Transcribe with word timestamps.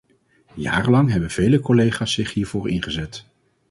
Jarenlang 0.55 1.11
hebben 1.11 1.29
vele 1.31 1.59
collega's 1.59 2.13
zich 2.13 2.33
hiervoor 2.33 2.69
ingezet. 2.69 3.25